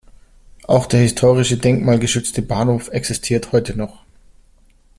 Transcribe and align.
Auch 0.63 0.87
der 0.87 1.01
historische 1.01 1.57
denkmalgeschützte 1.57 2.41
Bahnhof 2.41 2.87
existiert 2.87 3.51
heute 3.51 3.75
noch. 3.75 4.03